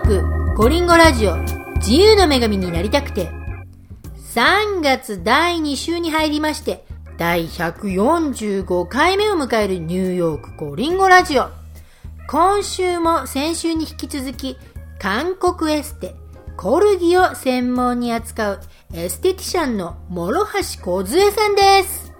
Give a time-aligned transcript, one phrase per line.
[0.00, 1.36] ークコリンゴラジオ。
[1.76, 3.30] 自由の女神になりたくて。
[4.34, 6.84] 3月第2週に入りまして
[7.18, 11.48] 第145回目を迎えるニューヨークコリンゴラジオ。
[12.28, 14.56] 今週も先週に引き続き
[14.98, 16.14] 韓国エステ
[16.56, 18.60] コルギを専門に扱う
[18.94, 22.12] エステティシャンの諸橋梢さんです。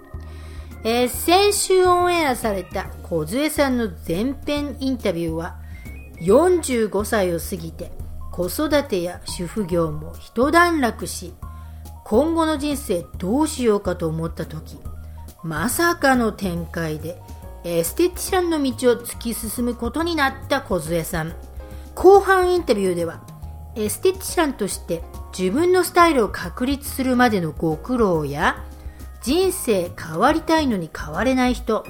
[0.83, 5.60] えー先週オンエアされた梢さんの前編インタビューは
[6.21, 7.91] 45歳を過ぎて
[8.31, 11.33] 子育てや主婦業も一段落し
[12.05, 14.77] 今後の人生どうしようかと思った時
[15.43, 17.19] まさかの展開で
[17.63, 21.35] エステティシャンの道を突き進むことになった梢さん。
[21.95, 23.21] 後半インタビューでは
[23.75, 25.03] エステティシャンとして
[25.37, 28.63] 自分のスタイルを確立するまでのご苦労や
[29.21, 31.85] 人生変わりたいのに変われない人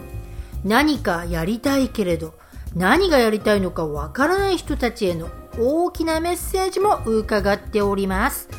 [0.64, 2.34] 何かやりたいけれど
[2.76, 8.50] 何がやりたいのかわからない人たちへの大きなメッセージも伺っております。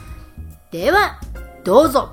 [0.71, 1.21] では
[1.65, 2.13] どうぞ。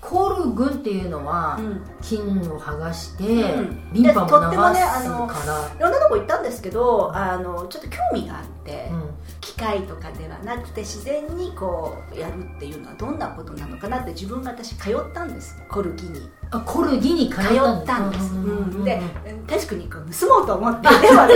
[0.00, 1.82] コルグンっていうのは、うん。
[2.02, 3.92] 菌を剥がして、うん。
[3.92, 9.10] リンパも流すでとってもねあのかいろんなとこ行ったんですけどあのちょっと興味があって、ら、うん。
[9.40, 15.56] 機械とかではなくて自然にこうやるっていうのはどんなことなのかなって自分が私通ったんです。
[15.68, 19.00] コルギにあコルギに通通ったんです、で
[19.48, 21.34] 確かに盗もうと思ってでもね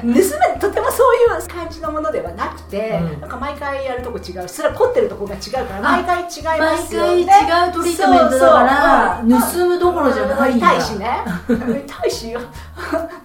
[0.00, 3.20] 盗めとてもそういう感じのものではなくて、うん。
[3.20, 4.48] なんか毎回やるとこ違う。
[4.48, 9.62] しそれは凝ってるとこが違うから毎回違いますよ毎ね回違うトリートメントだからそうそう。
[9.62, 10.74] 盗むどころじゃないんだ。
[10.74, 11.24] 痛いしね。
[11.48, 12.36] 痛いし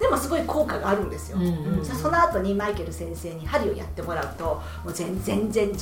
[0.00, 1.84] でもすごい効果があるんですよ、うんうんうん。
[1.84, 5.74] その後にマイケル先生に針をやってもらうともう全全然違う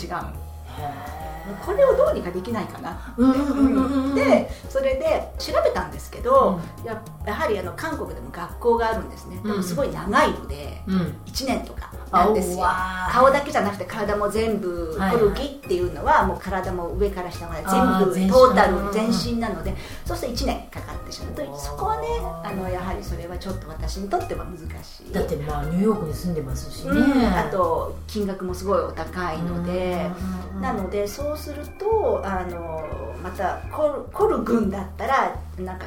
[1.65, 3.15] これをどうにかできないかな。
[3.17, 9.41] うんうんうんうんうんでそれで調べたんですけど、ややはりあの韓国でも学校があるんですね。
[9.43, 11.17] でもすごい長いので、うん。
[11.27, 12.67] 1年とかなんですよ。
[13.11, 17.63] 顔だけじゃなくて体も全部コルギっていうのはもう体も上から下まで
[18.13, 19.75] 全部トータル全身なので。
[20.05, 21.35] そうすると1年かかってしまう。
[21.35, 22.07] とそこはね
[22.45, 25.13] あのやはりそれはちょっと私にとっては難しい。
[25.13, 27.25] だってまあニューヨークに住んでますしね、うん。
[27.27, 30.11] あと金額もすごいお高いので。
[30.55, 35.87] うんなのでそうするとあのまたコルコル軍だったらなんか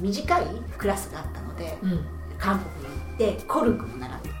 [0.00, 0.44] 短い
[0.76, 2.04] クラスがあったのでうん。
[2.38, 4.39] 韓国に行ってコル軍を習ったんです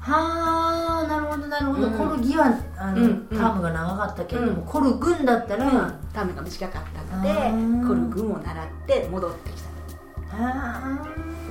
[0.00, 1.92] はあなるほどなるほど、うん。
[1.92, 3.38] コルギはあの、うんうん。
[3.38, 4.66] タームが長かったけれども、うん。
[4.66, 7.34] コル軍だったら、タームが短かったので
[7.86, 9.70] コル軍を習って戻ってきた。
[10.36, 10.98] は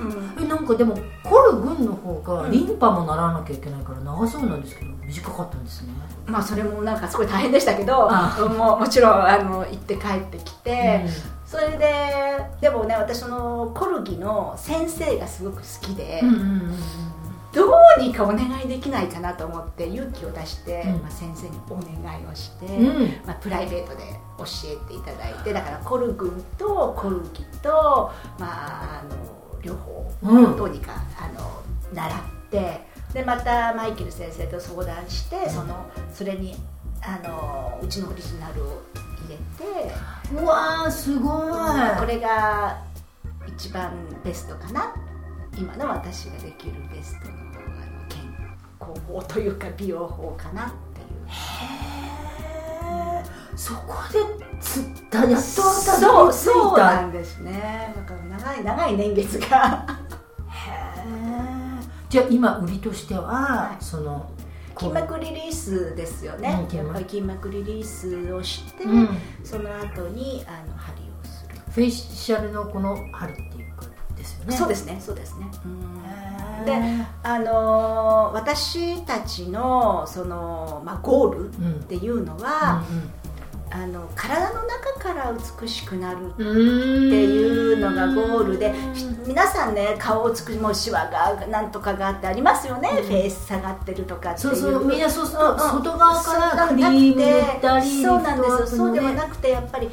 [0.00, 0.08] うん。
[0.10, 2.50] あえなんかでもコル軍の方がうん。
[2.50, 5.92] リンパもならなきゃいけないから長そうなんですけど短かったんですね。
[6.26, 8.36] まあそれもなんかすごい大変でしたけどあ。
[8.48, 11.04] ももちろんあの行って帰ってきて、
[11.46, 17.19] それででもね私そのコルギの先生がすごく好きで、うんうんうんうん
[17.52, 17.64] ど
[17.98, 21.02] うにかお願いできないかなと思って勇気を出して、うん。
[21.02, 23.26] まあ、先生にお願いをして、うん。
[23.26, 24.02] まあ、プライベートで
[24.38, 30.56] 教えていただいてだからコル軍とコルギと、まあ、あの両方うん。
[30.56, 31.62] どうにかあの
[31.92, 32.80] 習って
[33.12, 36.54] でまたマイケル先生と相談してそのそれに
[37.02, 38.82] あのうちのオリジナルを
[39.26, 39.92] 入れて。
[40.32, 41.50] うわーすごい。
[41.98, 42.78] これが
[43.48, 43.92] 一番
[44.24, 44.94] ベストかな
[45.56, 47.42] 今の私ができるベストのあの
[48.08, 48.20] 健
[48.80, 51.06] 康法というか美容法かなっていう。
[51.28, 53.56] へー。
[53.56, 54.18] そこで
[54.60, 57.92] つったやっとそうそうたなんですね。
[57.94, 59.86] だから長い長い年月が。
[60.48, 61.88] へー。
[62.08, 64.30] じゃあ今売りとしては、はいその
[64.78, 69.08] 筋膜リリースですよね、うんやっぱり筋膜リリースをして、うん。
[69.44, 73.34] その後にあの針をする、フェイシャルのこの針
[74.20, 74.56] ですよね。
[74.56, 75.00] そうですね。
[75.00, 75.46] そうですね、
[76.66, 76.72] で
[77.22, 82.82] あのー私たちのその、まあ、ゴールうんっていうのは、
[83.70, 93.04] あの体の中から美しくなるっていうのがゴールでひ皆さんね顔を作りもうシワがなんとかがあってありますよね、うん。
[93.04, 95.58] フェイス下がってるとかっていそううそうみんなそううんうん。
[95.58, 99.88] 外側からクリーム塗ったりそうなんですそうではなくてやっぱり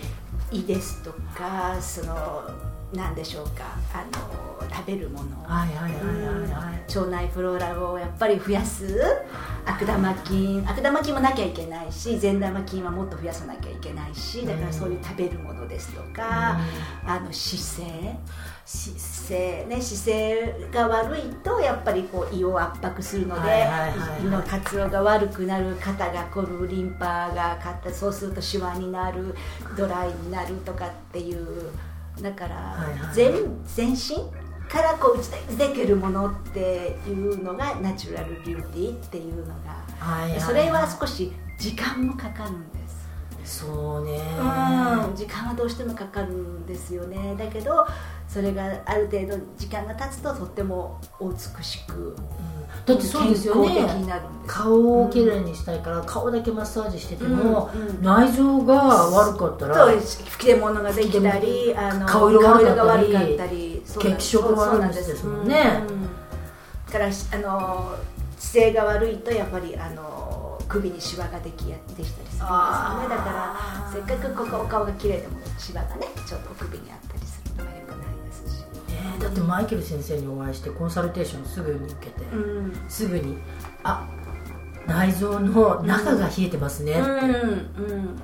[0.51, 2.49] 胃ですとかその
[2.93, 3.65] なんでしょうか？
[3.93, 9.03] あの食べるもの腸内フローラをやっぱり増やす？
[9.65, 10.63] 悪玉菌。
[10.67, 16.59] 悪玉菌もなきゃいけないし善玉菌はもっと増やさなきゃいけないしだからそういう食べるものですとか、
[17.05, 18.17] あの姿勢。
[18.65, 18.99] 姿
[19.29, 23.65] 勢ね姿勢が悪いとやっぱりこう胃を圧迫するので、
[24.21, 29.35] 胃の活動が悪くなる肩が凝るリンパがかったそうするとシワになる
[29.77, 31.69] ドライになるとかっていう
[32.21, 32.77] だから
[33.13, 33.33] 全
[33.65, 34.15] 全身
[34.67, 40.41] からこう打ち出てくるものっていうのがナチュラルビューティーっていうのが、はいはい。
[40.41, 42.87] それは少し時間もかかるんで
[43.45, 43.57] す。
[43.59, 44.19] そうね。
[44.37, 47.35] うん時間はどうしてもかかるんですよね。
[47.37, 47.87] だけど
[48.37, 52.15] それがある程度時間が経つととってもお美しく
[52.85, 53.81] だってそうですよね。
[53.81, 65.25] なるんです顔をきれいにしたいから顔だけマッサージしてても、内臓が悪かったら吹き出物ができたりあの顔色悪かったり顔色が悪かったりそうなん血色が悪いんです。
[65.25, 65.47] もん。
[65.47, 65.81] ね
[66.91, 67.95] からあの
[68.37, 72.45] 姿勢が悪いとやっぱりあの首にシワができやできたりするんですよね。
[73.09, 77.06] だからせっかくここお顔が綺麗でもシワがねちょっと首にあった
[79.17, 82.85] えーだってマイケル先生にお会いしてコンサルテーションすぐに受けて、うん。
[82.87, 83.37] すぐに
[83.83, 84.07] 「あ
[84.87, 88.21] 内臓の中が冷えてますね」って、うんうん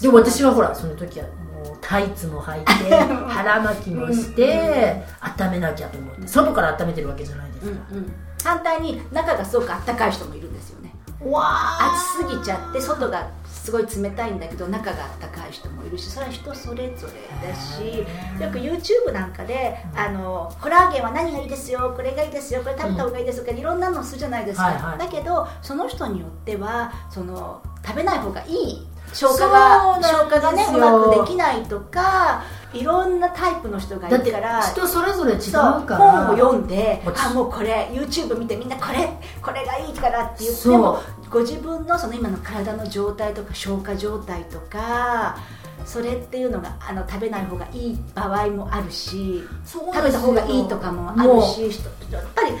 [0.00, 2.94] で私はほらその時はもうタイツも履いて
[3.28, 5.02] 腹巻きもして、
[5.38, 8.12] 温めなきゃと思って外から温めてるわけじゃないですか、うんうん。
[8.44, 10.94] 反対に中がすごくあったかい人もいるんですよね。
[11.24, 13.26] わあ暑すぎちゃって外が
[13.66, 17.98] すごい冷たいんだけど中があったかい人もいるしそれは人それぞれだし
[18.40, 24.98] よく YouTube なんかであのコラーゲンは何がいいですよこれがいいですよこれ食べた方がいいですよとかいろんなのするじゃないですか、はいはい。
[24.98, 35.52] だけどその人によってはその食べない方がいい消化が消化がねうまくできないとかいろんなタイプの人がいだってるから人それぞれ違う
[35.86, 36.26] から。
[36.26, 39.08] 本を読んで私あもうこれ YouTube 見てみんなこれ
[39.40, 45.36] これがいいからって言ってもご自分のその今の体の状態とか消化状態とか
[45.84, 52.52] それっていうのがあの食べない方がいい場合もあるし食べた方がいいとかもあるし人やっぱり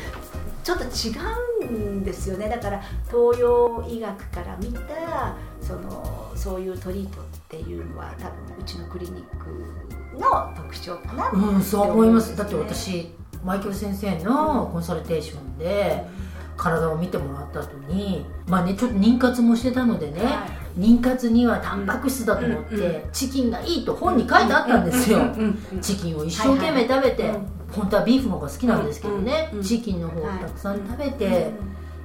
[0.62, 1.14] ちょっと違
[1.62, 2.48] うんですよね。
[2.48, 12.36] だから東洋医学から見たそのそういうトリートっていうのは多分うちのクリニックの特徴かなうんそう思います。
[12.36, 13.12] だってね私
[13.44, 16.04] マイケル先生のコンサルテーションで
[16.56, 20.46] 体を見てもらった後にまあねちょっと妊活もしてたのでね、は
[20.78, 25.20] 妊活にはタンパク質だと思って、うんチキンがいいと本に書いてあったんですよ、
[25.80, 27.38] チキンを一生懸命食べて、はいはい。
[27.38, 31.50] うん本当はビーフの方が好きなんですけどね、チキンの方をたくさん食べて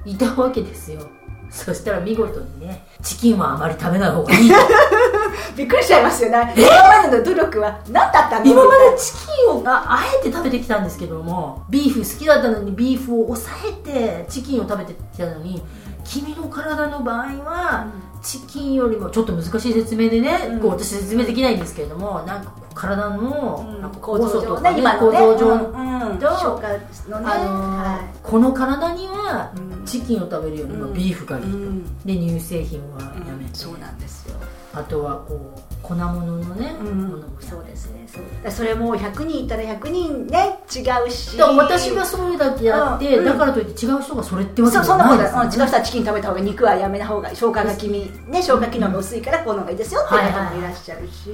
[0.05, 1.07] うんいたわけですよ。
[1.51, 4.55] そしたら見事にねチキンはあまり食べない方がいいと
[5.55, 6.53] びっくりしちゃいますよね。
[6.57, 8.45] 今までの努力は何だったの？
[8.45, 15.61] 今までチキンをああえて食べてきたんですけどもビーフ好きだったのにビーフを抑えてチキンを食べてきたのに
[16.03, 17.85] 君の体の場合は、
[18.23, 20.59] チキンよりもちょっと難しい説明でね、うん。
[20.59, 25.73] こう私説明できないんですけれどもなんか体の、なんか構造とかね今構造上、
[26.05, 26.11] うん。
[26.11, 26.17] うん。
[26.19, 29.85] と消化のねあのーはこの体にはうん。
[29.85, 31.97] チキンを食べるよりもビーフがいいと、うん。
[32.05, 34.35] で乳製品はやめて、そうなんですよ。
[34.73, 37.23] あとはこう粉物のね、うん。
[37.41, 38.07] そうですね。
[38.07, 38.51] そう。
[38.51, 41.37] それも100人いたら100人ね違うし。
[41.41, 43.25] 私がそれだけやって、うん。
[43.25, 47.35] だからといって違う人がそれってわけじゃないですよ、ね、だうん違う人はチキン食べた方が肉はやめた方がいい。
[47.35, 51.29] 消化が気味ね消化機能が薄いからこうのがいいですよっていう方もいらっしゃるし、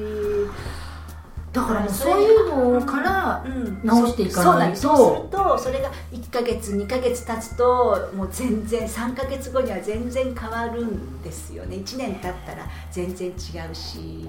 [1.54, 3.80] だからもうそういうのからうん。
[3.84, 4.78] 直していかないと。
[4.78, 11.78] そうそうするとそれが1か月2か月経つともう全然3か月後には全然変わるんですよね。
[11.78, 14.28] 1年経ったら全然違うし。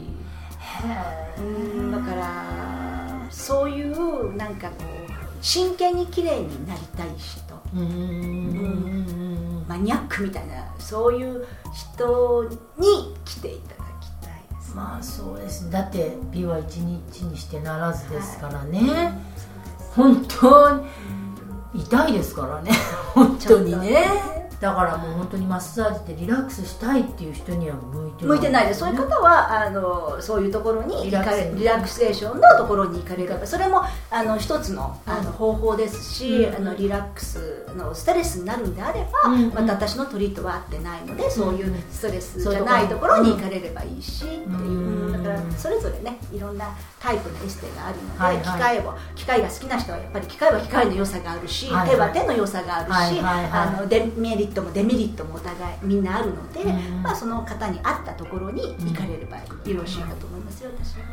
[1.40, 7.54] うんだからそういうなんかこう真剣に綺麗になりたい人。
[7.74, 9.64] うーん。
[9.68, 12.44] マニアックみたいなそういう人
[12.78, 13.77] に来ていた
[14.78, 15.72] まあそうですね。
[15.72, 19.18] だって美は一日にしてならずですからね、
[19.96, 20.84] 本当に
[21.82, 22.70] 痛いですからね。
[23.12, 28.80] 本当にねだからもう本当にマッサージってリラックスしたいっていう人には向いて向いてないです。
[28.80, 33.46] そういう方はあのそういうところにリラクセーションのところに行かれる。
[33.46, 48.44] それもあの一つのあの方法ですし、うんあのリラックスのストレスになるんであれば、うんまた私のトリートは合ってないので、そういうストレスじゃないところに行かれればいいし、っていう、らそれぞれねいろんなタイプのエステがあるので、はいはい。
[48.44, 51.90] 機械を機械が好きな人はやっぱり機械は機械の良さがあるし、はいはい。
[51.90, 53.50] 手は手の良さがあるし、はいはいはい。
[53.50, 57.02] あのデメリットもデメリットもお互いみんなあるので、うん。
[57.02, 61.04] まあ、その方に合ったところに行かれればよろしいかと思いますよ、私は。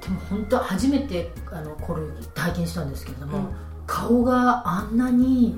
[0.00, 2.02] でも本当初めてあのこれ
[2.34, 3.46] 体験したんですけれども、うん。
[3.86, 5.56] 顔があんなに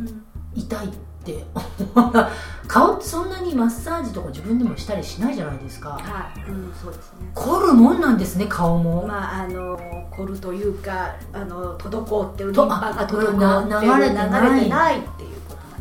[0.55, 0.87] 痛い。
[0.87, 1.08] って
[2.67, 5.91] 顔ってそんなにマッサージとか自分でもしたりしないじゃないですか。
[5.91, 7.31] はい、うん、そうですね。
[7.35, 9.79] 凝るもんなんですね顔も、まあ、あの
[10.11, 15.31] 凝るというかあの滞ってるリンとパがあ滞って流れてない流れてないっていう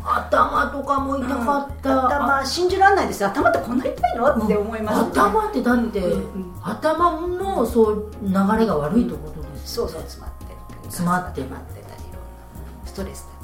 [0.02, 3.28] 頭とかも痛かった、うん頭信じられないですよ。
[3.28, 6.52] 頭ってこんな痛いのって思います、頭ってだって、うんうん。
[6.62, 8.28] 頭のそう流
[8.58, 10.50] れが悪いってことです、そうそう詰まってる
[10.84, 11.48] 詰まってる。
[11.48, 13.37] 詰まってたりいろんなトレスだ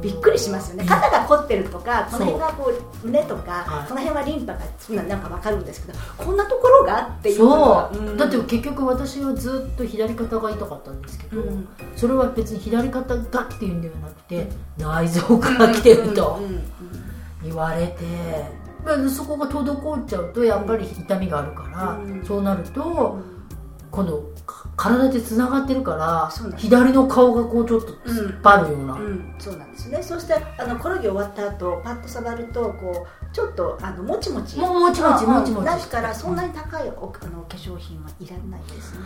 [0.00, 0.84] びっくりしますよね。
[0.84, 2.72] 肩が凝ってるとかこの辺がこ
[3.02, 3.88] う胸とか、はい。
[3.88, 8.16] この辺はリンパがそんななんか分かるんですけどこんなところがっていうそう、ん。
[8.16, 11.68] だって結局私はずっと左肩が痛かったんですけど、うん。
[11.96, 16.40] それは別に左肩がっていうんではなくて内臓から来てると
[17.42, 18.04] 言われて、
[18.84, 22.24] まあそこが滞っちゃうとやっぱり痛みがあるから、うん。
[22.24, 23.32] そうなるとうん。
[23.90, 30.02] 今度か体でつながってるから左の顔がこうちょっと突っ張るような、うん、そうなんですね。
[30.02, 34.58] そしてあの転ぎ終わった後パッと触るとこうちょっとあのもちもち。
[34.58, 35.66] もうもちもちうんうんもちもち。
[35.66, 38.98] だからそんなに高いおあの化粧品はいらないですね。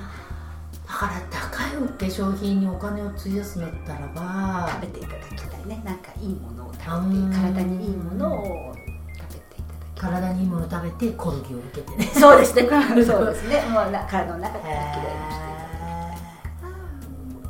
[0.89, 5.83] だから高いお化粧品にお金を費やすんだったらば食べていただきたいね。
[5.85, 7.33] なんかいいものを食べてうん。
[7.33, 9.63] 体にいいものを食べてい
[9.95, 12.07] ただ体にいいものを食べてコルギを受けてね。
[12.07, 12.63] きそうですね。
[13.05, 13.61] そうですね。
[13.69, 15.46] もうな体の中からきれいにして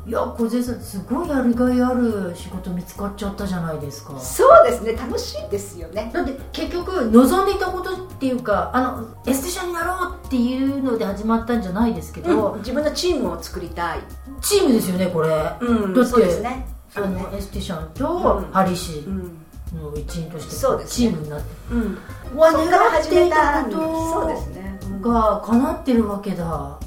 [0.07, 4.13] いや小杉さんすごいやりがいある仕事見つかっちゃったじゃないですか。
[4.13, 6.09] きそうですね楽しいですよね。
[6.13, 13.99] だって結局望んでいたことっていうかあのエステシャンになろうっていうので始まったんじゃないですけど、うん自分のチームを作りたい、
[14.41, 16.65] チームですよねこれ、うんだってそうですね。
[16.95, 18.51] あのエステシャンとうん。
[18.51, 19.37] ハリシうん。
[19.75, 21.09] の一員としてそうですね。
[21.09, 22.37] チームになってうん。
[22.37, 25.01] わそこから願始っていたことそうですね、うん。
[25.01, 26.79] が叶ってるわけだ。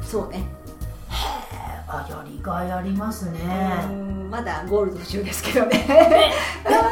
[0.00, 0.53] そうね
[1.98, 3.40] あやりがいありますね、
[3.88, 6.32] うんまだゴールド中ですけど ね。
[6.64, 6.82] まだ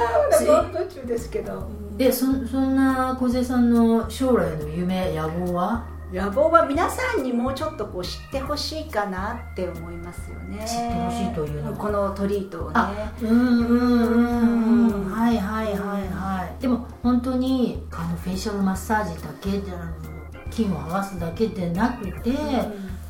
[0.47, 1.67] ゴールド中ですけど。
[1.97, 5.85] でそそんな小杉さんの将来の夢野望は？
[6.13, 10.65] 野望は皆さんにもうちょっとこう知ってほしいかなって思いますよね。
[10.67, 11.73] 知ってほしいというの？
[11.73, 12.73] はこのトリートをね。
[12.77, 15.11] あうんうんうんうん。
[15.11, 16.63] はいはいはいはい。
[16.63, 22.31] でも本当にあのフェイシャルマッサージだけであの菌を剥がすだけでなくて、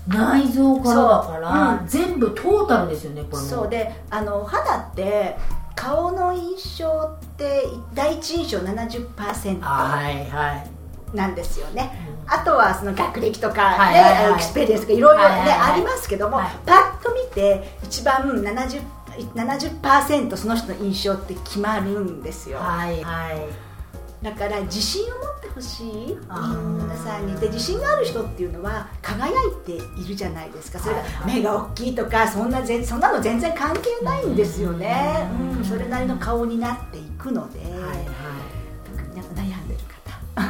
[0.08, 1.88] 内臓からだから、そう。
[1.88, 3.48] 全部トータルですよねこれも。
[3.48, 5.36] そうであの肌って
[5.74, 10.70] 顔の印象って第一印象70%はいはい。
[11.16, 11.90] なんですよね、
[12.26, 12.32] うん。
[12.32, 16.50] あとはその学歴とか、ね experience とかいろいろね、ありますけども、はい。
[16.64, 18.82] パッと見て一番 70%,
[19.34, 23.71] 70その人の印象って決まるんですよ、はいはい
[24.22, 26.16] だから自信を持ってほしい。
[26.16, 27.26] 皆さん。
[27.26, 29.34] にで自信がある人っていうのは輝い
[29.66, 30.78] ているじゃないですか。
[30.78, 35.58] それが目が大きいとかそんなぜそんなの全然関係ないんですよね、うん。
[35.58, 35.64] うん。
[35.64, 38.06] それなりの顔になっていくので、はいはい。
[38.96, 39.80] 特になんか悩んでる
[40.34, 40.42] 方。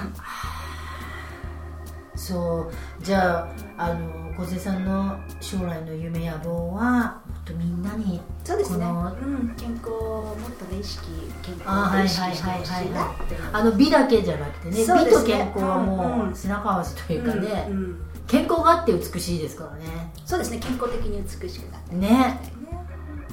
[2.16, 3.04] そう。
[3.04, 3.48] じゃ
[3.78, 11.06] ああの小瀬さんの将来の夢野望はとみんなにそうですね、うん、健康をもっとね意識
[11.42, 15.04] 健あ康を意識してほしいなってあの美だけじゃなくてねね。
[15.04, 17.96] 美と健康はもう合わせというかね、うんうん。
[18.26, 20.12] 健康があって美しいですからね。
[20.25, 20.58] そうですね。
[20.58, 21.94] 健康的に美しくなって。
[21.96, 22.40] ね。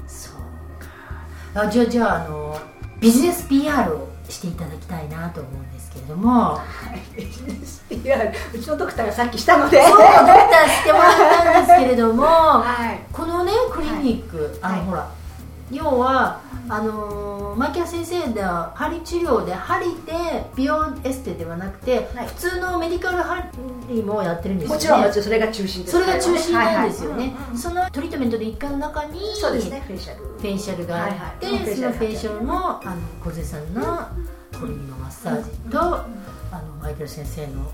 [0.07, 0.33] そう。
[1.53, 2.59] かあじゃあじゃああの
[2.99, 6.55] ビジネス PR をしていただきたいなと思うんですけれども。
[6.55, 6.63] は
[7.17, 7.21] い。
[7.21, 9.81] ビジネス PR うちのドクターがさっきしたので。
[9.81, 12.23] そうドクターしてもらったんですけれども。
[12.23, 12.99] はい。
[13.11, 14.85] このねクリニック、あの、はい。
[14.85, 15.11] ほら
[15.71, 22.27] 要はあのーマキア先生では針治療で針で美容エステではなくて、はい。
[22.27, 24.75] 普通のメディカル針もやってるんですよね。
[24.75, 27.33] もちろんもちろんそれが中心ですそれが中心なんですよね。
[27.55, 29.83] そのトリートメントの一回の中にそうですね。
[29.85, 30.23] フェイシャル。
[30.23, 31.75] フェイシャルがあって、はいはい。
[31.75, 34.07] そのフェイシャルもあの小瀬さんの
[34.57, 36.07] コリのマッサージと、あ
[36.61, 37.71] のマイケル先生の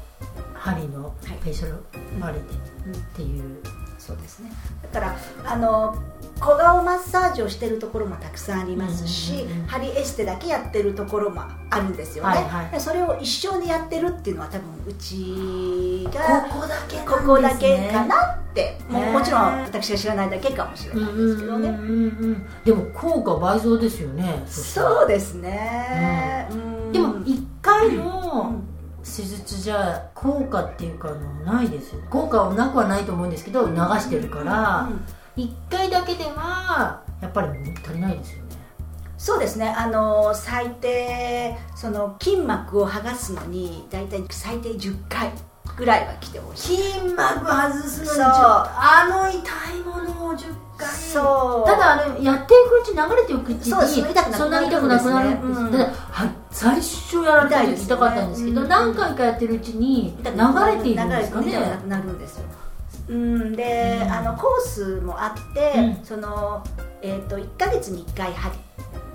[0.53, 1.83] 針のフェイシャル
[2.19, 2.45] マリテ
[2.87, 3.61] うんっていう、
[4.05, 4.51] そうですね。
[4.91, 5.15] だから
[5.51, 5.95] あの
[6.39, 12.71] 小顔マッサージをしてるところもたくさんありますし、うんうんうん針エステだけやってるところもあるんですよね、はいはい。
[12.71, 17.03] でそれを一緒にやってるっていうのは多分うちがここだけね。
[17.05, 24.43] ここだけかなってももちろん私が知らないだけかもしれうんないですけどね、うんうんうんでも効果倍増ですよね。
[24.45, 26.91] そうですね、うん。
[26.91, 28.14] でも1回うのん
[29.05, 34.89] 施術じゃ効果っていうかのないですよ効果はなくはないと思うんですけど流してるから。
[34.89, 35.05] うん
[35.37, 37.49] 1回だけではやっぱり
[37.83, 38.55] 足りないですよね。
[39.17, 39.67] そうですね。
[39.67, 45.31] あの最低その筋膜を剥がすのに大体最低10回
[45.77, 48.25] ぐらいは来てほしい筋膜外すのにそう。
[48.25, 50.87] あの痛いものを10回。
[50.87, 51.69] そう。
[51.69, 53.71] ただあのやっていくうち流れていくうちに
[54.33, 55.61] そんなに痛くなくなるんです。
[55.61, 55.71] うん。
[55.71, 58.69] ただは最初やられた時痛かったんですけど痛いですね。
[58.69, 61.59] 何回かやってるうちに流れているんですかね。
[61.59, 62.43] なくなるんですよ。
[63.09, 63.55] うん。
[63.55, 64.11] で、うん。
[64.11, 66.05] あのコースもあって、うん。
[66.05, 66.63] その、
[67.01, 68.55] えー、と1か月に1回針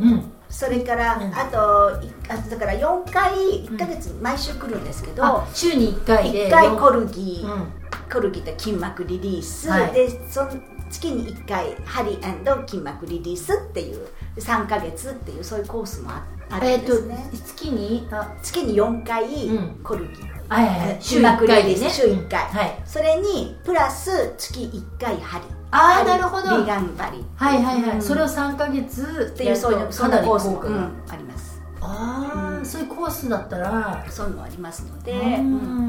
[0.00, 1.34] うんそれから、うん。
[1.34, 3.32] あといあだから4回
[3.64, 7.72] 1か月毎週来るんですけど、あ週に1回で1回コルギ、うん。
[8.12, 9.92] コルギって筋膜リリース、はい。
[9.92, 10.46] でそ
[10.90, 12.18] 月に1回針
[12.66, 19.80] 筋膜リリースっていう3ヶ月っていうそういうコースもああるんですね、えー、と月にあ月に4回うん。
[19.84, 20.14] コルギ、
[20.48, 21.02] はいはいはい。
[21.02, 21.90] 筋膜リリース、ね。
[21.90, 22.82] 週1回、はい。
[22.84, 26.60] それにプラス月1回針あー針なるほど。
[26.60, 27.24] 美顔針。
[27.36, 28.02] はいはいはい、うん。
[28.02, 30.62] それを3か月っていうそういうそかんなコースも、
[31.08, 31.62] あります。
[31.80, 32.66] ああ、うん。
[32.66, 35.36] そういうコースだったらそういうのもありますので、うんう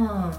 [0.06, 0.32] ん。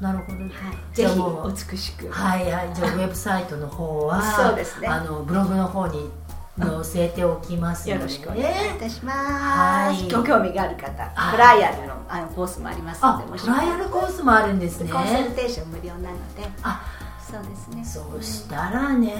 [0.00, 0.38] なるほど。
[0.38, 2.08] はい、ぜひ美しく。
[2.10, 2.74] はいはい。
[2.74, 4.88] じゃあウェブサイトの方はそうですね。
[4.88, 6.10] あのブログの方に
[6.58, 10.12] 載せておきますので、よろしくお願いいたします、はい。
[10.12, 11.32] ご興味がある方はい。
[11.32, 14.92] トライアルのあのコースもありますのあでトライアルコースもあるんですね。
[14.92, 16.46] コンサルテーション無料なので。
[16.62, 16.84] あ
[17.32, 17.84] そうですね。
[17.84, 19.14] そうしたらね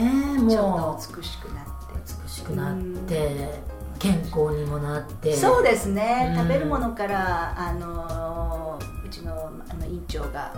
[0.51, 1.71] ちょもっと美しくなって。
[1.95, 2.79] う美しくなっ
[3.09, 3.61] て
[3.99, 5.35] 健康にもなって。
[5.35, 6.37] そうですね、うん。
[6.37, 10.53] 食べるものからあのうちのあの院長が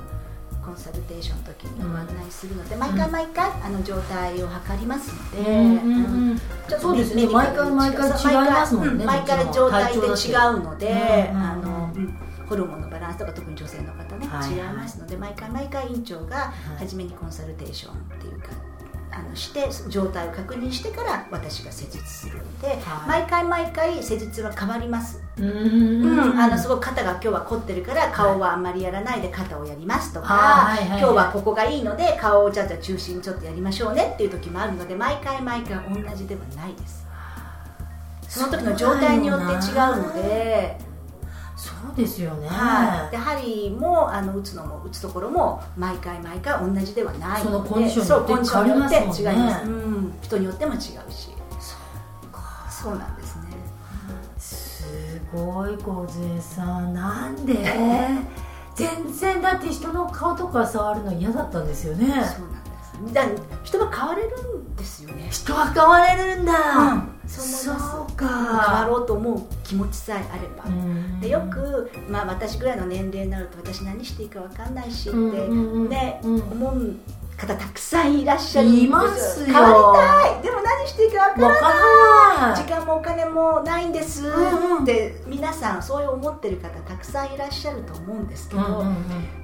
[0.64, 5.62] コンサルテーションの時にご案内するので、毎回毎回あの状態を測りますので、う
[6.34, 6.40] ん
[6.80, 11.50] そうですね毎回毎回違いますもんね毎回うん毎回状態で違うので、うんうんうん。
[11.50, 16.78] あのうんホルモンのバランスとか特に女性の方ね、違いますので毎回毎回院長がい。
[16.78, 18.48] 初めにコンサルテーションっていうか
[19.16, 22.78] あのして状態を確認してから私が施術するので、はい。
[23.20, 25.22] 毎回毎回施術は変わります。
[25.36, 25.46] うん。
[25.46, 37.06] うん、あのすごく肩が今日は凝ってるから顔はあんまりやらないで肩をやりますとか、今日はここがいいので顔をじゃあじゃあ中心にちょっとやりましょうねっていう時もあるので毎回毎回同じではないです。
[38.28, 39.52] その時の状態によって違う
[40.02, 40.76] ので
[41.94, 51.34] そうですよね、はい、で針もあの打つのも打つところも毎回毎回同じではないのでそのコンディションによって違います、うん、人によっても違うし。
[51.60, 51.76] そ
[52.26, 53.44] うかそうなんですね。
[54.38, 56.92] すごい梢さん。
[56.92, 57.54] なんで？
[58.74, 62.06] 全然だって人の顔とか触るの嫌だったんですよね。
[62.06, 63.14] そうなんです。
[63.14, 63.24] だ
[63.62, 65.28] 人は変われるんですよね。
[65.30, 71.20] 人は変われるんだ、そう思いますそう変わかろうと思う気持ちさえあれば、うん。
[71.20, 76.96] でよく、まあ、私ぐらいの年齢になると私何していいか分かんないしって、ねうん思う
[77.36, 79.46] 方たくさんいらっしゃるいますよ。
[79.46, 79.96] 変わ
[80.30, 80.42] りたい。
[80.42, 81.60] でも何していいか分からわない。
[81.60, 81.68] か
[82.40, 82.56] らない。
[82.56, 88.94] 時間もお金もないんですうんうんって皆さんそういう思ってる方たくさんいらっしゃると思うんですけど、うんうんうん。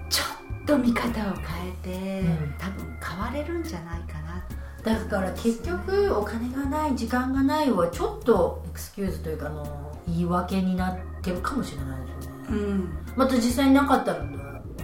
[0.09, 0.25] ちょ
[0.63, 2.55] っと見方を変えて、うん。
[2.59, 4.45] 多分変われるんじゃないかな
[4.85, 12.39] だから結局お金がない時間がないはちょっとエクスキューズというかあの言い訳になってるかもしれないですよね。
[12.51, 12.89] うん。
[13.17, 14.25] また実際になかったら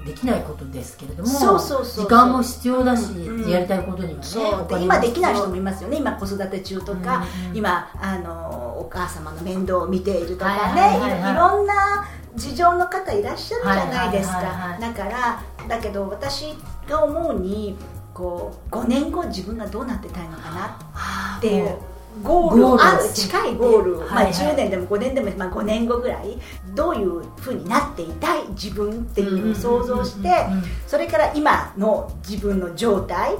[0.04, 3.50] できないことですけれどもそうそうそう時間も必要だし、うんうん。
[3.50, 5.96] やりたいことにはね今できない人必もいますよね。
[5.96, 11.32] 今子育て中とか、うんうん今あのお母様の面倒を見ているとかはいね、はいはいはい。
[11.32, 12.06] いろんな
[12.37, 14.80] 事情の方いらっしゃるじゃないですか、はいはいはいはい。
[14.80, 16.54] だからだけど私
[16.88, 17.76] が思うに
[18.16, 20.79] こう5年後自分がどうなってたいのかな？
[21.35, 21.76] 要っていう。
[22.22, 22.83] ゴールを。
[22.83, 24.33] ある近いゴール、まあ、はいはい。
[24.33, 26.38] 10年でも5年でも、まあ、5年後ぐらい。
[26.74, 28.48] どういうふうになっていたい？
[28.50, 30.31] 自分っていうのを想像して
[30.87, 33.35] それから今の自分の状態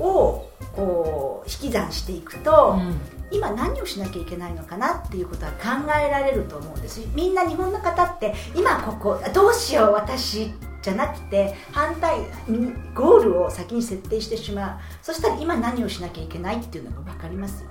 [0.00, 2.98] をこう引き算していくと、うん。
[3.32, 5.58] 今何をしなきゃいけないのかなっていうことは考
[6.00, 7.00] えられると思うんです。
[7.14, 10.52] みんな日本の方って今ここどうしよう私
[10.86, 12.20] じゃなくて反対
[12.94, 14.78] ゴールを先に設定してしまう。
[15.02, 17.70] そしたら今何をしなきゃいけないっていうのが分かりますよ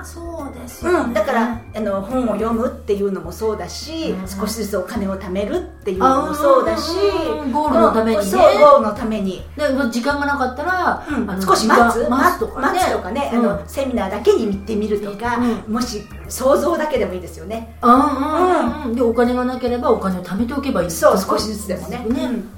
[0.00, 8.32] あそうですよね、うん、だからあの本を読むっていうのもそうだし、うん少しずつお金を貯めるっていうのもそうだし、うんゴールのためにね。
[8.32, 12.08] ゴールのために、で時間がなかったら、うんあの少し待つ。
[12.08, 12.80] 待つとかね。
[12.92, 13.50] とかね、うん。
[13.50, 17.76] あのセミナーだけに見てみるとか、うもし想像だけでもいいですよね。
[17.82, 21.98] うんうんうんでお金がなければお金を貯めておけばいいそう少しずつでもね。
[21.98, 22.48] ねうん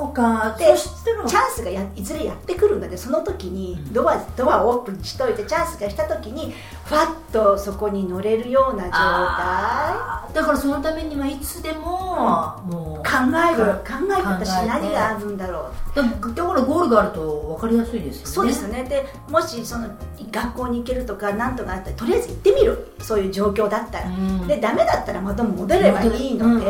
[0.00, 0.56] そうか。
[0.58, 3.92] でチャンスがやいずれやってくるのでその時にうん。
[3.92, 13.12] ドアドアをオープンにしといてチャンスがした時にふわっとそこに乗れるような状態だからそのためにはいつでも、もう考
[13.52, 13.64] える。
[13.80, 15.96] 考えて考えて私何があるんだろう。
[15.96, 18.26] だだからゴールがあると分かりやすいですよね。
[18.26, 18.84] そうですよね。
[18.84, 19.88] でもしその
[20.30, 22.92] 学校に行けるとか何とかあったらとりあえず行ってみる。
[23.00, 24.46] そういう状況だったら、うん。
[24.46, 26.66] でダメだったらまた戻ればいいので、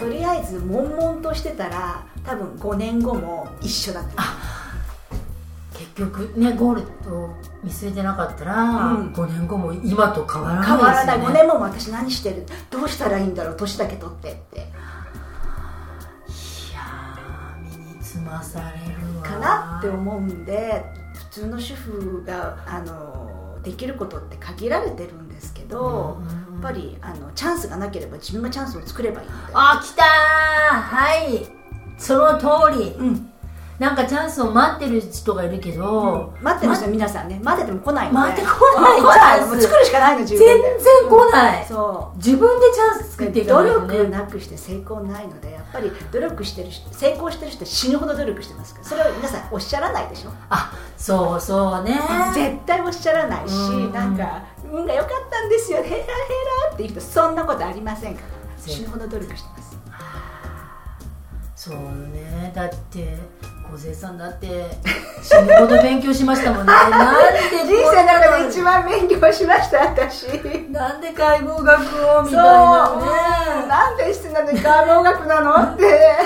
[0.00, 4.65] とりあえず悶々としてたら多分5年後も一緒だと思結
[5.96, 9.12] 局ねゴールと見据えてなかったら、うん。
[9.12, 10.78] 5年後も今と変わらないですよね。
[10.78, 11.18] う変わらない。
[11.20, 12.46] 5年後も私何してる？
[12.70, 14.58] どうしたらいいんだろう年だけ取ってって。
[14.60, 19.22] いやー身につまされるわ。
[19.22, 26.62] かなって思うんで普通の主婦があのできることって限られてるんですけど、うんうんうん。
[26.62, 30.06] やっぱりあのチャンスがなければ自分がチャンスを作ればいいあ来たー。
[30.80, 31.46] はい。
[31.98, 32.46] その通
[32.78, 32.90] り。
[32.98, 33.32] うん
[33.78, 37.38] なんかチャンスを待ってる人がいるけど、待ってる人は皆さんね。
[37.44, 39.00] 待ってても来ないので待ってこない。
[39.00, 39.46] 来ない。
[39.46, 41.66] もう作るしかないの自分全で然来ない。
[41.66, 42.16] そう。
[42.16, 43.80] 自分でチャンス作っていか努ないと。
[43.82, 48.86] ね力なくして成功ないのでやっぱり努力してる人成功してる人は死ぬほど努力してますから。
[48.86, 50.30] それを皆さんおっしゃらないでしょ？
[50.48, 52.00] あそうそうね。
[52.34, 53.92] 絶対おっしゃらないし、うん。
[53.92, 56.06] なんか運が良かったんですよヘラヘラ
[56.72, 58.28] っていう人そんなことありませんから。
[58.56, 59.75] 死ぬほど努力してます
[61.66, 61.78] そう
[62.14, 62.52] ね。
[62.54, 63.18] だって
[63.68, 64.46] 梢さんだって
[65.20, 66.70] 死ぬほど勉強しましたもんね。
[66.72, 70.28] なんで人生の中で一番勉強しました私。
[70.70, 71.80] なんで解剖学
[72.18, 72.90] をみそうたいな
[73.62, 73.66] ね。
[73.66, 76.20] なんでしてなのに解剖学なのって。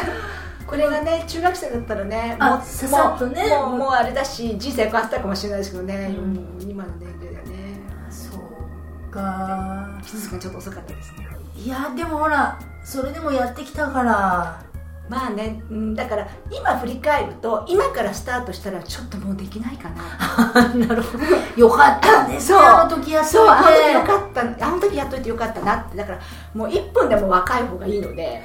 [0.67, 6.25] これがね中学生だったらねもうあささっとねもうもうあれだし人生変わったかもしれないですけどね、うん。
[6.61, 7.81] うん今の年齢だよね。
[8.11, 9.89] そうか。
[10.05, 11.27] 気づくのちょっと遅かったですね。
[11.57, 14.70] いやでもほらそれでもやってきたから
[15.11, 20.69] まあね、うん、だから今振り返ると今からスタートしたらちょっともうできないかな。
[20.87, 21.25] なるほど。
[21.61, 22.39] よかったね。
[22.39, 22.61] そう。
[22.61, 23.37] あの時やっといて。
[23.37, 24.67] そうあの時よかった。
[24.67, 25.97] あの時やっといてよかったなって。
[25.97, 26.19] だから
[26.55, 28.45] もう1分でも若い方がいいので。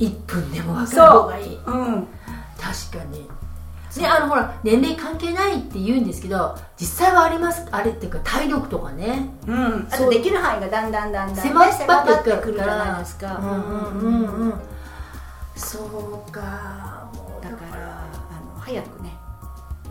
[0.00, 1.58] 1分でも分かる方がいい。
[1.66, 1.70] う。
[1.70, 2.08] ん。
[2.58, 3.28] 確かに。
[4.00, 9.28] ねあのほら年齢関係ないって言うんですけど実際はありますあれっていうか体力とかね。
[9.46, 14.54] うん、あとできる範囲がだんだんだんだん、ね、狭っ狭まってくるくるじゃないですか、うんうんうんうん
[15.56, 19.10] そうかもうだからあの早くね。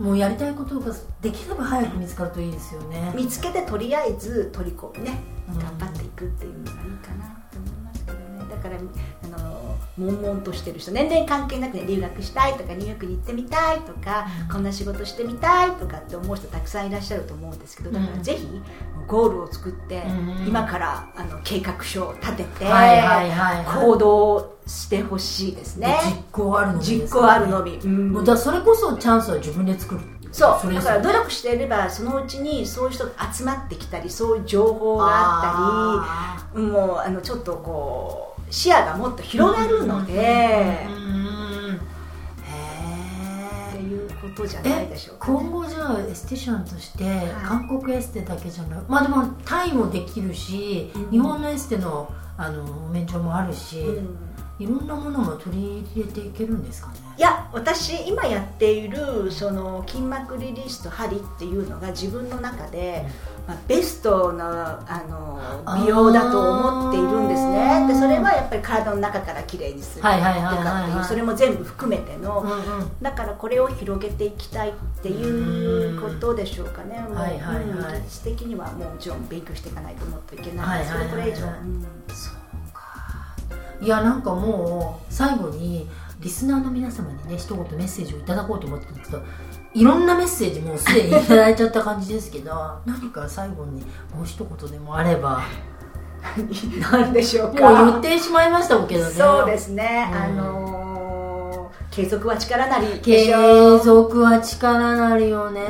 [0.00, 3.12] もうやりたいことができれば早く見つかるといいですよね。
[3.14, 8.44] 見つけてとりあえず取り込むねうん頑張っていくっていうのがいいかなと思いますけどね。
[8.50, 14.54] だからあの悶々としてる人年齢関係なくね留学したいとかニューヨークに行ってみたいとか、うん。
[14.54, 18.48] こんな仕事してみたいとかって思う人たくさんいらっしゃると思うんですけどだからうんぜひ
[19.06, 20.46] ゴールを作って、うん。
[20.48, 23.86] 今からあの計画書を立てて、はいはいはいはい。
[23.86, 25.98] 行動してほしいですね。
[26.04, 28.12] 実行あるのみです実行あるのみ、うん。
[28.12, 30.00] もうだそれこそチャンスは自分で作る。
[30.32, 30.72] そう。
[30.72, 40.12] だから努力していればそのうちにそういう人が集まってきたりそういう情報がああったりもうあのちょっとこう視野がもっと広がるので。
[40.12, 40.86] へ
[43.70, 47.06] っていうことじゃえないでしょうか、ね、今後じゃあエステシャンとしてい。
[47.42, 51.10] 韓国エステだけじゃないまあでもタイもできるし、うん。
[51.10, 54.18] 日本のエステのあの免状もあるし、うん。
[54.58, 57.00] いろんなものも取り入れていけるんですかね
[57.52, 63.04] 私今やっているその筋膜リリースと針っていうのが自分の中で、
[63.46, 65.40] まあ、ベストのあの
[65.82, 67.58] 美容だと思っているんですあね。
[67.84, 72.90] ーでそれはやっぱり体の中からきれいにするとかっていうそれも全部含めての、うんうん。
[73.02, 77.64] だからこれを広げていきたいっていうことでしょうかね、もうはいはいはい。
[77.64, 80.86] うん技術的にはもちろん勉強していかないともっといけない。
[80.86, 81.86] それこれ以上、うん。
[82.08, 82.80] そうか。
[83.80, 85.88] いやなんかもう最後に
[86.22, 89.22] リスナーの皆様にね一言メッセージをいただこうと思ってたんですけど
[89.74, 92.52] いろんなメッセージもうすでにいただいちゃった感じですけど
[92.86, 93.82] 何か最後に
[94.14, 95.42] もう一言でもあれば
[96.92, 99.10] なんでしょうもうか言ってしまいましたけどね。
[99.10, 100.18] そうですね、うん。
[100.18, 100.72] あのー
[101.90, 102.86] 継続は力なり。
[102.86, 105.60] で継しょう続は力なりよね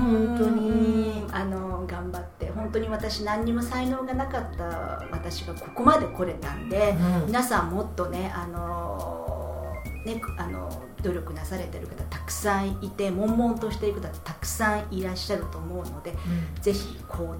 [0.00, 1.26] 本当に。
[1.30, 7.26] あの頑張って本当に私何にも才能がなかった私がここまで来れたんで、うん。
[7.26, 9.27] 皆さんもっとねあの
[10.04, 10.70] ねあの
[11.02, 16.14] 努力なされてる方たくさんいて悶々としている方たくさんいらっしゃると思うのでう
[16.58, 16.62] ん。
[16.62, 17.34] ぜひ行動。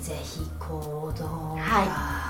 [0.00, 1.24] ぜひ行動
[1.58, 2.22] はい。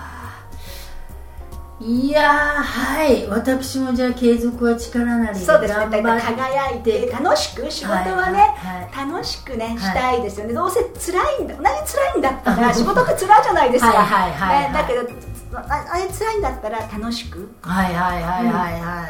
[2.13, 3.27] やーはい。
[3.27, 6.03] 私もじゃあ継続は力なりでそうですね。
[6.03, 9.79] 輝いて楽しく仕事はね、はいはい楽しくね、い。
[9.81, 10.55] したいですよね。
[10.55, 10.81] どうせ
[11.13, 14.73] 辛いんだ同じ辛いんだったら 仕事って辛いじゃないですか、はいはいはいはい。
[14.73, 17.51] ねだけどああれ辛いんだったら楽しく。
[17.63, 19.02] はいはいはいはいは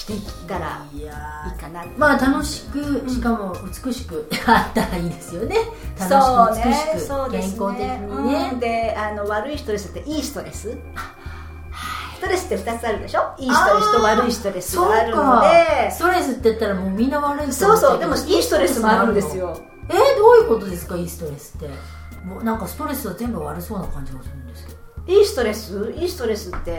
[0.00, 1.02] していったらいい
[1.60, 5.56] かなまあ楽しくしかも美しくあったらいいですよね。
[5.96, 7.98] そうね楽しく美しくそうです健康的ね。
[7.98, 8.50] にね。
[8.52, 8.60] うん。
[8.60, 13.34] であの悪いストレスっていいストレスストレスって2つあるでしょ？
[13.38, 15.90] いいストレスと悪いストレスがあるので。
[15.90, 17.98] ストレスって言ったらもうみんな悪いとそうそう。
[17.98, 19.60] でもいいストレスもあるんですよ。
[19.88, 20.96] えー、どういうことですか？
[20.96, 21.68] いいストレスって。
[22.24, 24.78] もうなんかストレスは全部悪そうな感じがするんですけど
[25.10, 25.92] いいストレス？
[25.98, 26.70] いいストレスって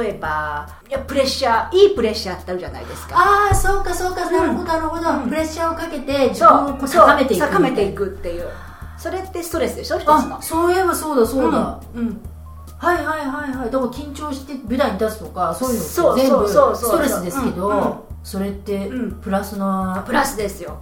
[0.00, 3.16] 例えばいやプレッシャーいいプレッシャーってあるじゃないですか。
[3.18, 4.30] ああそうかそうか。
[4.30, 5.28] なるほどなるほど、うん。
[5.28, 8.48] プレッシャーをかけて自分を高めていく高めていくっていう。
[8.96, 10.38] それってストレスでしょ一つの。
[10.38, 12.06] あそういえばそうだそうだ、うん。
[12.06, 12.20] うん。
[12.78, 13.70] はいはいはいはい。
[13.70, 19.12] だから緊張して舞台に立つとかそういうの全部ストレスですけど、それってうん。
[19.20, 20.78] プラスの、プラスですよ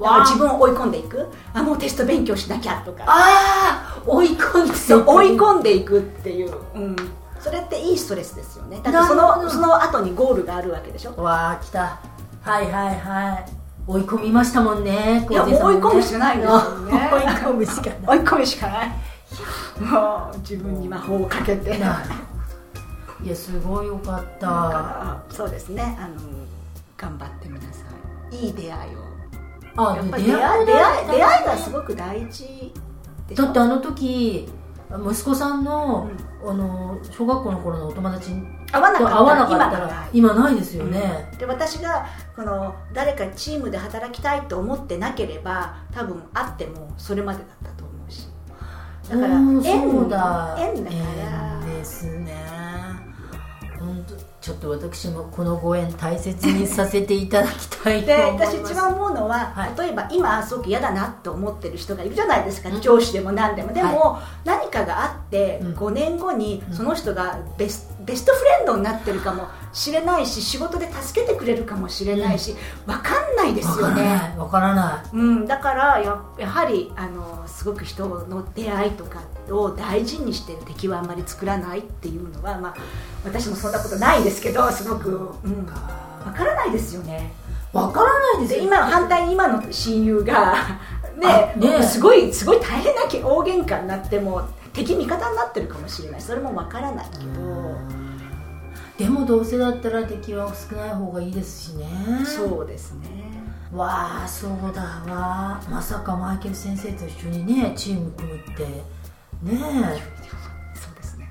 [0.00, 1.26] だわあから自分を追い込んでいく。
[1.52, 3.04] あもうテスト勉強しなきゃとか。
[3.06, 6.96] ああ追い込んでそう追い込んでいくっていう、うん、
[7.40, 8.80] それっていいストレスですよね。
[8.82, 11.14] だってそのその後にゴールがあるわけでしょ。
[11.16, 12.00] わあ来た。
[12.42, 13.64] はいはいはい。
[13.86, 17.10] 追い込みましたもんねいや追い込むしかないですよね。
[17.12, 18.18] 追い込むしかない。
[18.18, 18.88] 追い込むしかない。
[19.80, 21.76] もう自分に魔法をかけて。
[21.76, 23.36] いや。
[23.36, 25.18] すごいよかった。
[25.30, 25.98] そうですね。
[26.00, 26.14] あの
[26.96, 27.84] 頑張ってみなさ
[28.30, 29.13] いいい出会いを
[29.76, 32.72] あやっぱり出会い出会い出会いがすごく大事
[33.34, 34.48] だってあの時
[34.90, 36.08] 息子さんの,、
[36.46, 38.30] あの小学校の頃のお友達
[38.70, 39.14] 合わなかった。
[39.14, 40.08] ら合わなかったら今がない。
[40.12, 42.06] 今ないですよね、で私が
[42.36, 48.28] この誰かチームで働きたいと思ってなければ多分会ってもそれまでだったと思うし。
[49.08, 50.56] だからうん縁だ。
[50.58, 51.63] 縁だから
[54.44, 58.56] ちょっと私もこのご縁大切にさせていただきたいとで思います。
[58.58, 59.78] 私一番思うのは、はい。
[59.80, 63.72] 例えば今すごく嫌だなと思ってる人がいるじゃないですか、上司でも何でも。
[63.72, 65.74] でも、何かがあってうん。
[65.74, 66.76] 5年後にうん。
[66.76, 72.54] その人がベスベストフレンドになってるかもしれないし仕事で助けてくれるかもしれないし、
[72.84, 74.38] 分かんないですよわからねない。
[74.38, 75.16] わからない。
[75.16, 82.74] うん、だからややはりあのすごく人の出会いとかを大事にして敵はあんまり作らないっていうのは、まあ、
[83.24, 85.10] 私もそんなことないですけどすごく、
[85.44, 87.32] うん、わからないですよね。
[87.72, 88.06] わから
[88.38, 90.54] ないですよで今反対に今の親友が
[91.18, 96.20] ねあねすごいすごい大変なけ大喧嘩になっても敵味方になってるかもしれない。
[96.20, 97.76] それもわからないけど、
[98.98, 101.86] でもどうせだったら敵は少ない方がいいですしね。
[102.24, 103.33] そうですね
[103.74, 104.82] わあそうだ
[105.12, 105.60] わ。
[105.68, 108.64] まさかマイケル先生と一緒にねチーム組むって。
[109.42, 109.58] ね
[110.74, 111.28] そうですね。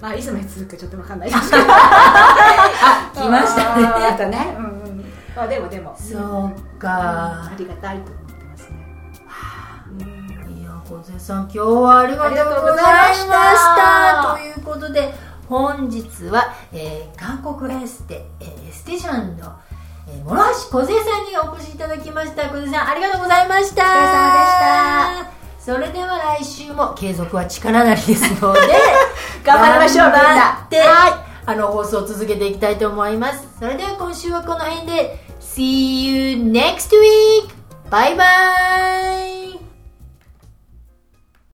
[0.00, 1.30] まあいつまで続くかちょっとわかんない。
[1.30, 3.82] ですけどあ 来ましたね。
[3.82, 5.04] またね、うんうん、
[5.36, 5.94] まあでもでも。
[5.98, 6.46] そう
[6.86, 8.76] あかりがたいと思ってますね、
[10.00, 14.34] うんいや小瀬さん今日はありがとうございました。
[14.34, 15.14] ということで
[15.48, 19.52] 本日は、えー韓国エステ、えーエステジャンの、
[20.08, 22.48] えー、諸橋小瀬さんにお越しいただきました。
[22.48, 23.82] 小瀬さんありがとうございました。
[23.82, 25.34] お疲れ様でした。
[25.64, 28.60] それでは来週も継続は力なりですので
[29.42, 30.22] 頑張りましょうみんな。
[30.22, 31.12] 頑張ってはい。
[31.46, 33.46] あの放送を続けていきたいと思います。
[33.58, 37.48] それでは今週はこの辺で See you next week!
[37.90, 38.24] バイバ
[39.40, 39.43] イ